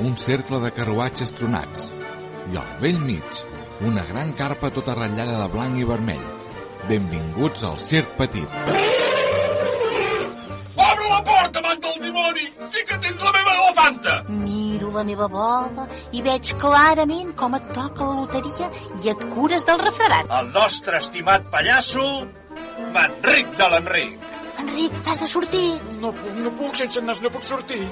un 0.00 0.16
cercle 0.16 0.60
de 0.60 0.70
carruatges 0.70 1.32
tronats. 1.34 1.88
I 2.52 2.56
al 2.56 2.68
vell 2.82 2.98
mig, 3.02 3.40
una 3.84 4.04
gran 4.06 4.32
carpa 4.38 4.70
tota 4.70 4.94
ratllada 4.94 5.38
de 5.42 5.48
blanc 5.52 5.78
i 5.78 5.86
vermell. 5.88 6.22
Benvinguts 6.88 7.64
al 7.66 7.78
circ 7.82 8.14
petit. 8.20 8.54
Obre 10.78 11.10
la 11.10 11.20
porta, 11.26 11.58
amant 11.58 11.82
del 11.82 12.00
dimoni! 12.06 12.46
Sí 12.70 12.84
que 12.86 12.98
tens 13.02 13.22
la 13.24 13.34
meva 13.34 13.54
elefanta! 13.58 14.16
Miro 14.30 14.92
la 14.94 15.04
meva 15.04 15.28
bola 15.32 15.88
i 16.14 16.22
veig 16.22 16.54
clarament 16.62 17.34
com 17.36 17.58
et 17.58 17.70
toca 17.74 18.06
la 18.06 18.18
loteria 18.22 18.70
i 19.02 19.12
et 19.12 19.28
cures 19.34 19.66
del 19.66 19.82
refredat. 19.82 20.30
El 20.40 20.52
nostre 20.54 21.02
estimat 21.02 21.50
pallasso, 21.50 22.08
Manric 22.94 23.56
de 23.58 23.72
l'Enric. 23.74 24.28
Enric, 24.62 24.94
has 25.06 25.20
de 25.22 25.26
sortir. 25.26 25.66
No 26.02 26.14
puc, 26.14 26.36
no 26.38 26.54
puc, 26.58 26.78
sense 26.78 27.02
nas 27.02 27.20
no 27.22 27.34
puc 27.34 27.44
sortir. 27.46 27.82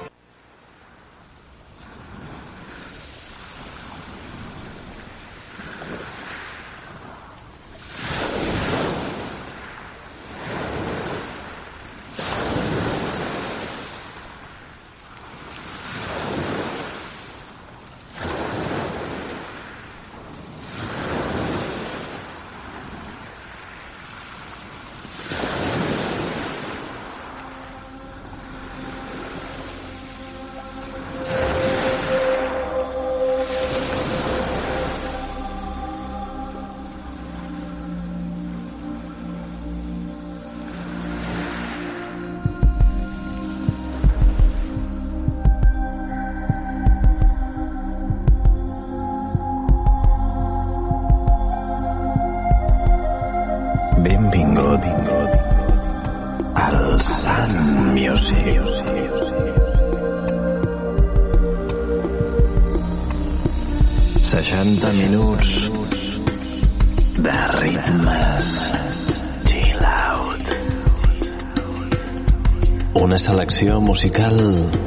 Selecció 73.36 73.82
musical 73.82 74.85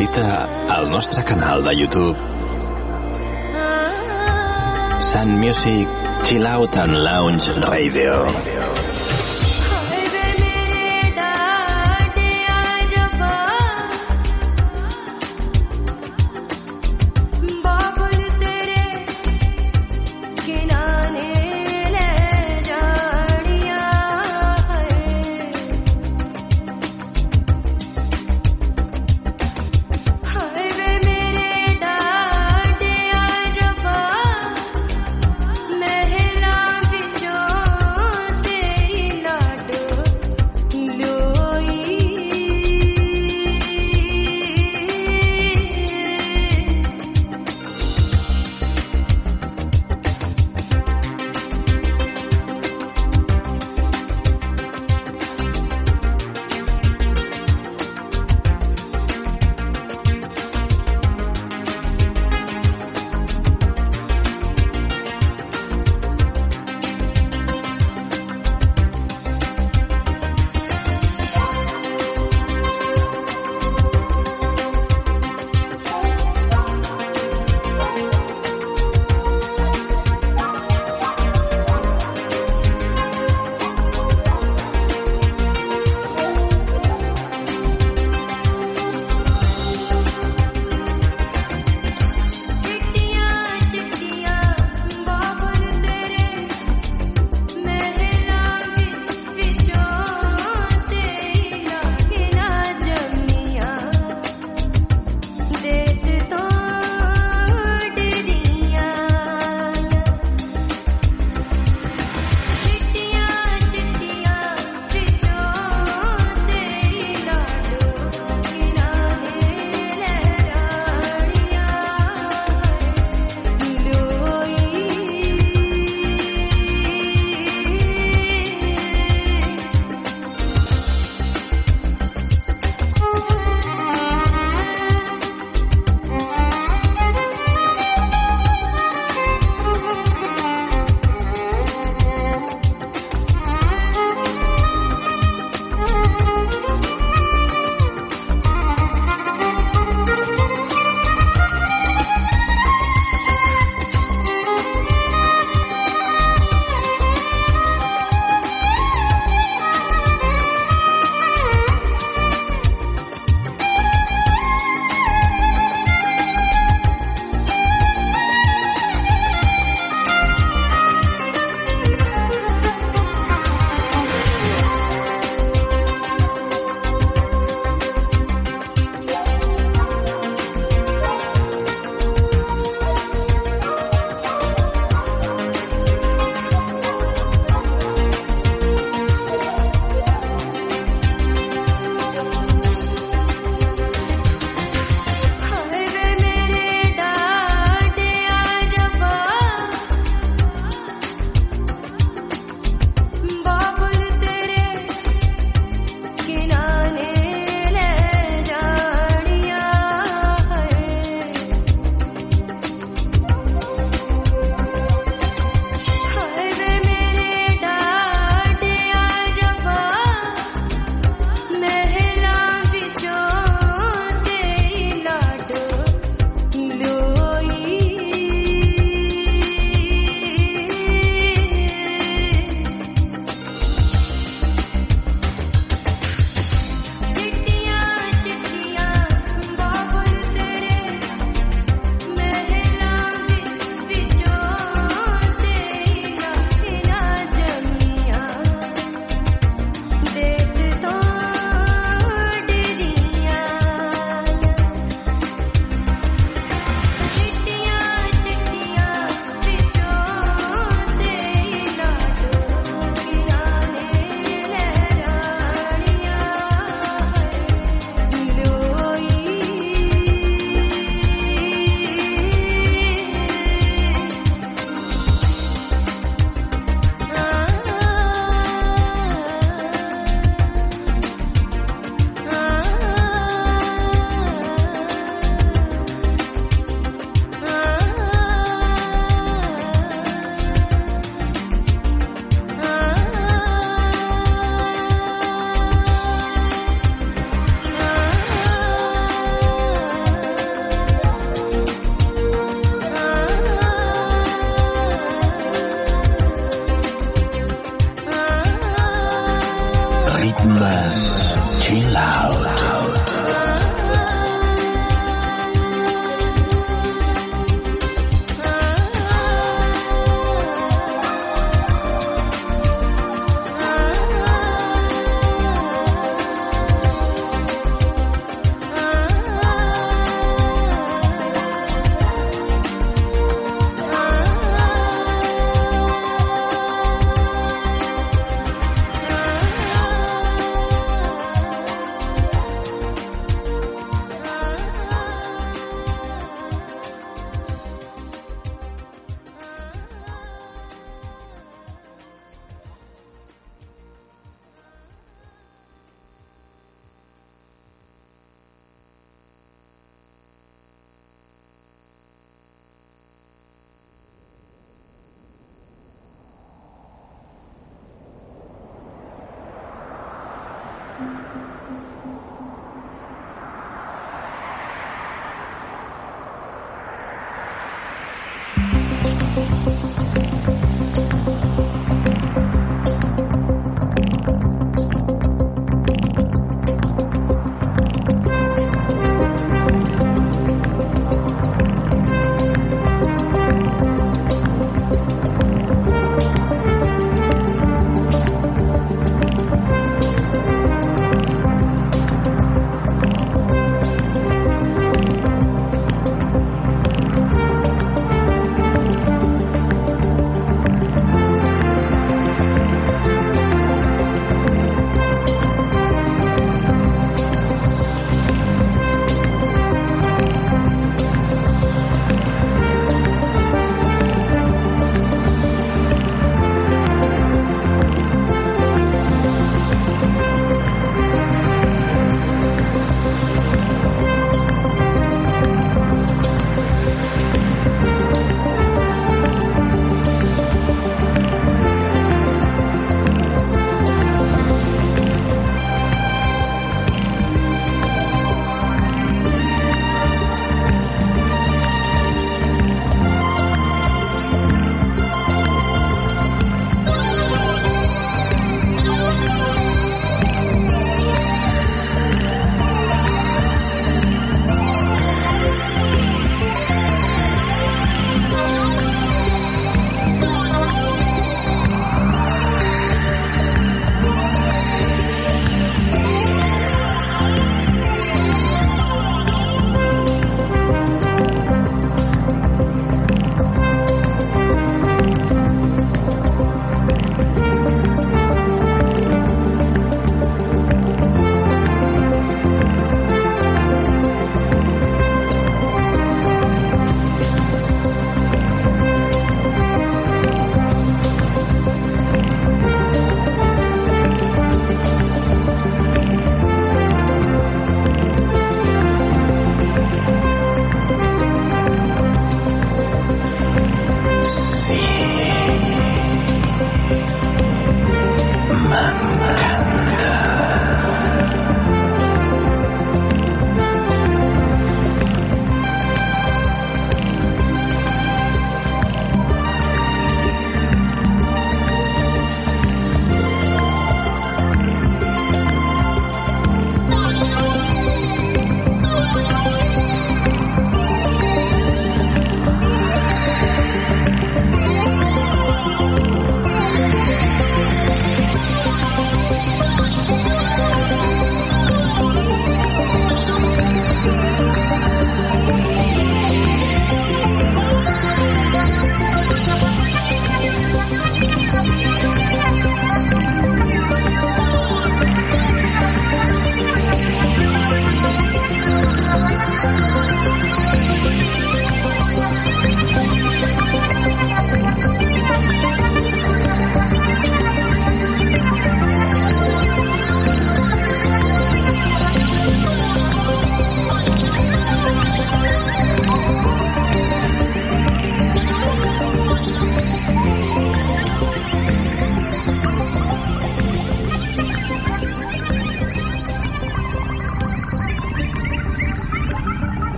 visita 0.00 0.48
el 0.78 0.90
nostre 0.90 1.22
canal 1.24 1.62
de 1.62 1.76
YouTube 1.76 2.16
Sun 5.02 5.38
Music 5.38 5.86
Chill 6.22 6.46
Out 6.46 6.76
and 6.76 6.96
Lounge 6.96 7.52
Radio. 7.68 8.59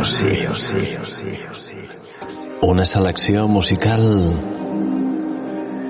Music. 0.00 0.48
Una 2.64 2.86
selecció 2.88 3.42
musical 3.48 4.06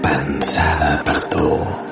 pensada 0.02 0.90
per 1.06 1.20
tu. 1.30 1.89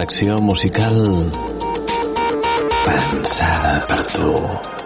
Selecció 0.00 0.40
musical 0.40 1.30
pensada 2.86 3.86
per 3.86 4.02
tu. 4.14 4.79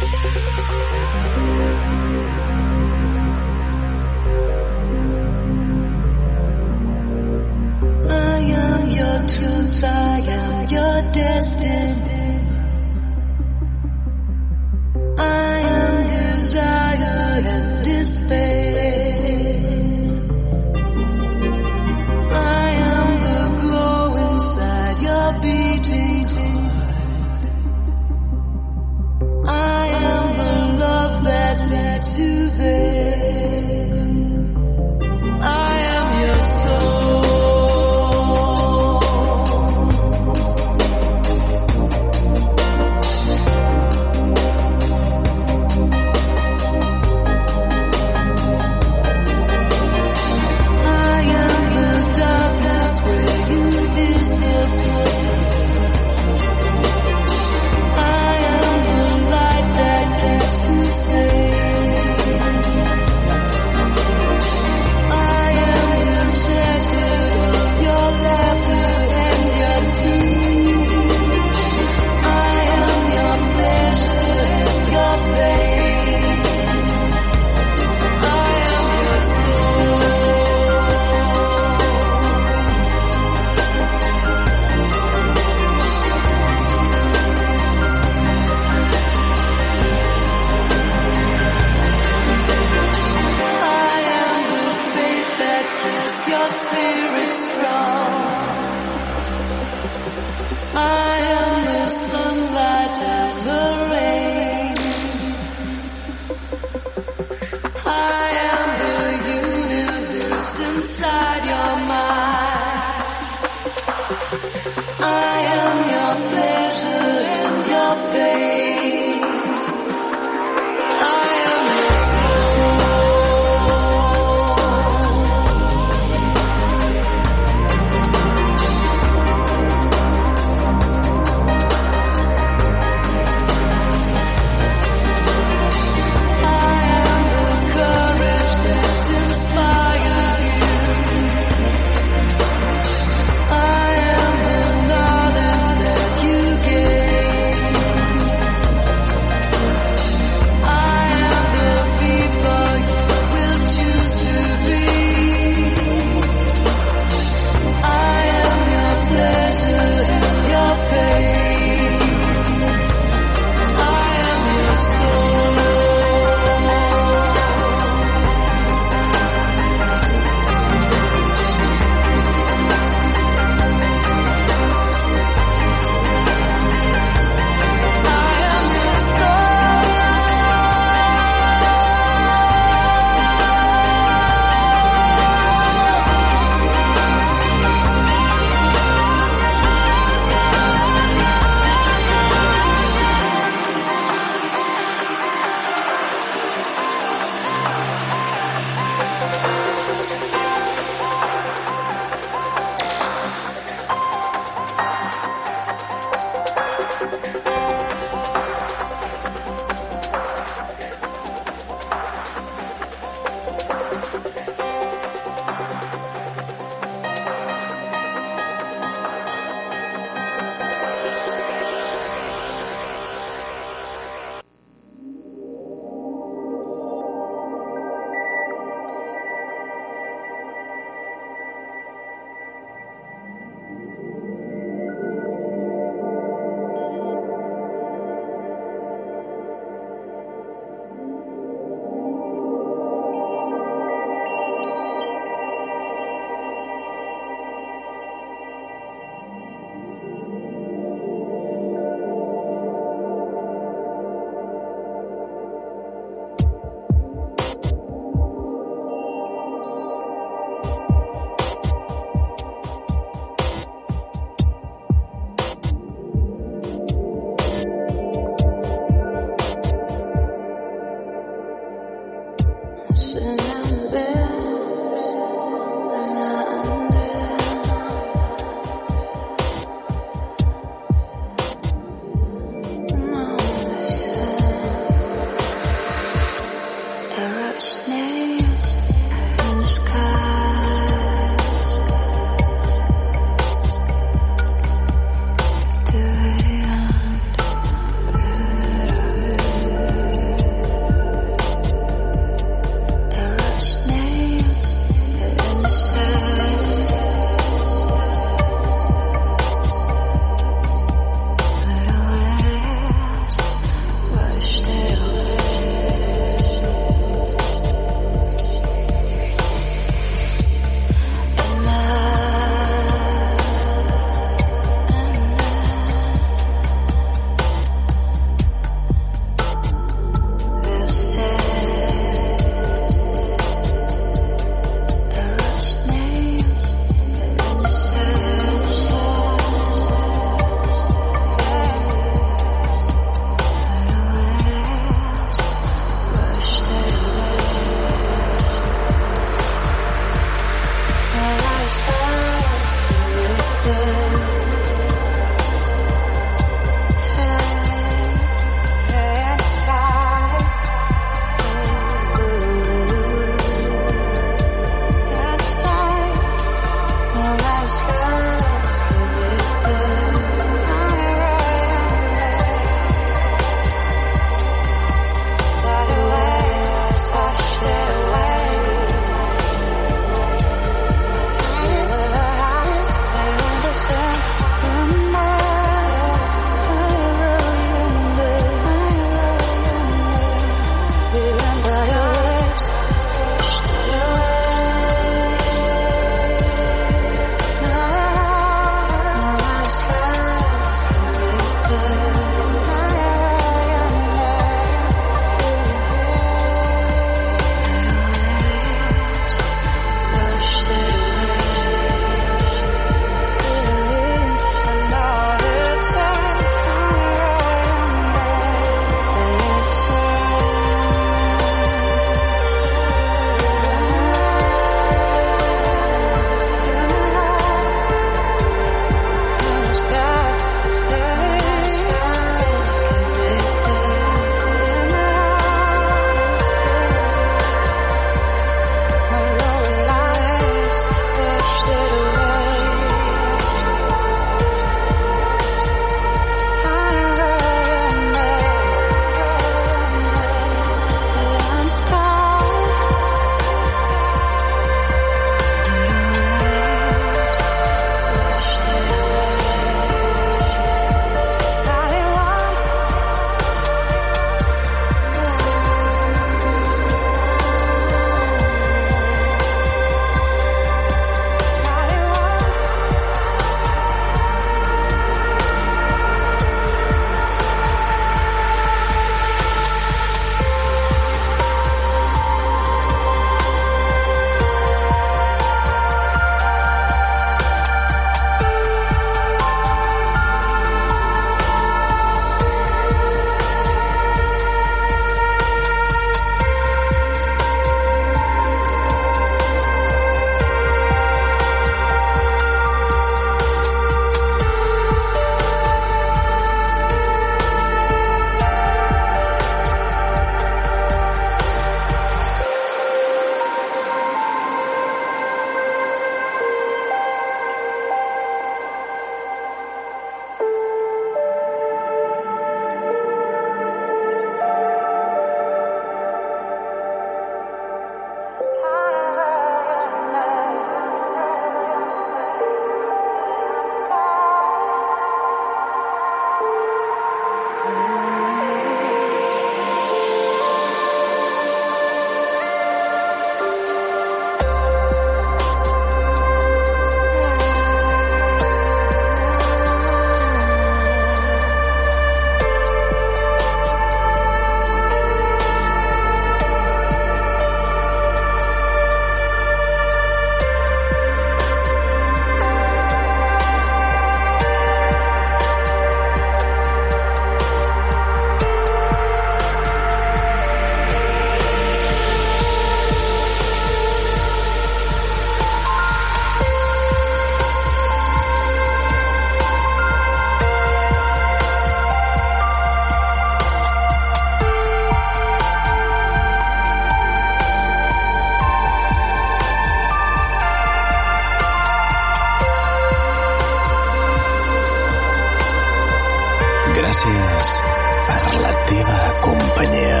Teva 598.68 599.00
companyia. 599.24 600.00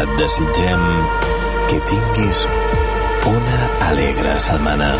Et 0.00 0.14
desitgem 0.18 0.86
que 1.70 1.80
tinguis 1.92 2.44
una 3.34 3.60
alegre 3.90 4.38
setmana. 4.48 4.94